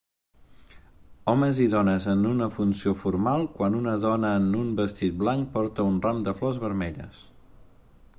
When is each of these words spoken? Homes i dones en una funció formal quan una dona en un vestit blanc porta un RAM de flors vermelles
Homes 1.33 1.59
i 1.65 1.67
dones 1.73 2.07
en 2.13 2.23
una 2.29 2.47
funció 2.55 2.93
formal 3.01 3.45
quan 3.59 3.77
una 3.81 3.93
dona 4.07 4.33
en 4.39 4.49
un 4.63 4.73
vestit 4.81 5.21
blanc 5.25 5.53
porta 5.59 5.87
un 5.91 6.01
RAM 6.07 6.25
de 6.29 6.35
flors 6.41 6.59
vermelles 6.65 7.21